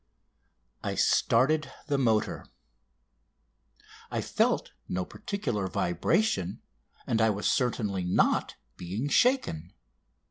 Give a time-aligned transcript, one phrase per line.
[0.81, 2.47] I started the motor.
[4.09, 6.63] I felt no particular vibration,
[7.05, 9.73] and I was certainly not being shaken.